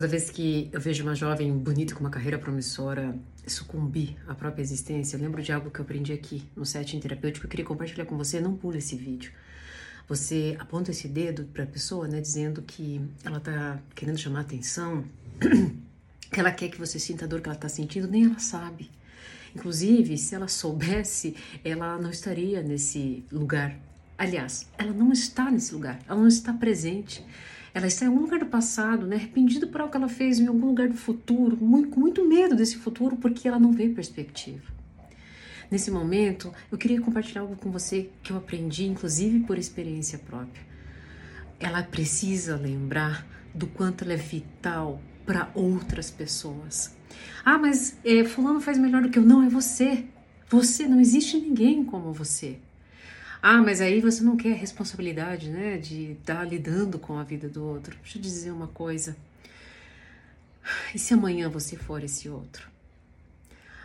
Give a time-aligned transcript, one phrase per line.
[0.00, 3.14] Toda vez que eu vejo uma jovem bonita com uma carreira promissora
[3.46, 7.44] sucumbir à própria existência, eu lembro de algo que eu aprendi aqui no setting terapêutico.
[7.44, 8.40] Eu queria compartilhar com você.
[8.40, 9.30] Não pule esse vídeo.
[10.08, 15.04] Você aponta esse dedo para a pessoa, né, dizendo que ela está querendo chamar atenção,
[16.32, 18.90] que ela quer que você sinta a dor que ela está sentindo, nem ela sabe.
[19.54, 23.78] Inclusive, se ela soubesse, ela não estaria nesse lugar.
[24.20, 27.24] Aliás, ela não está nesse lugar, ela não está presente.
[27.72, 30.46] Ela está em algum lugar do passado, né, arrependida por algo que ela fez em
[30.46, 34.60] algum lugar do futuro, muito, com muito medo desse futuro, porque ela não vê perspectiva.
[35.70, 40.66] Nesse momento, eu queria compartilhar algo com você que eu aprendi, inclusive por experiência própria.
[41.58, 46.94] Ela precisa lembrar do quanto ela é vital para outras pessoas.
[47.42, 49.22] Ah, mas é, fulano faz melhor do que eu.
[49.22, 50.04] Não, é você.
[50.50, 52.58] Você, não existe ninguém como você.
[53.42, 57.24] Ah, mas aí você não quer a responsabilidade, né, de estar tá lidando com a
[57.24, 57.96] vida do outro.
[58.02, 59.16] Deixa eu dizer uma coisa.
[60.94, 62.68] E se amanhã você for esse outro?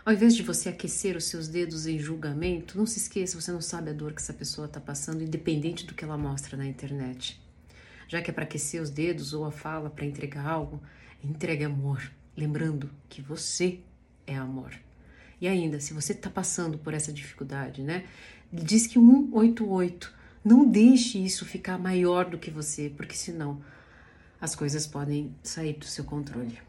[0.05, 3.61] Ao invés de você aquecer os seus dedos em julgamento, não se esqueça, você não
[3.61, 7.41] sabe a dor que essa pessoa está passando, independente do que ela mostra na internet.
[8.07, 10.79] Já que é para aquecer os dedos ou a fala para entregar algo,
[11.23, 13.79] entregue amor, lembrando que você
[14.27, 14.73] é amor.
[15.39, 18.05] E ainda, se você está passando por essa dificuldade, né?
[18.51, 20.13] Diz que 188.
[20.43, 23.61] Não deixe isso ficar maior do que você, porque senão
[24.39, 26.59] as coisas podem sair do seu controle.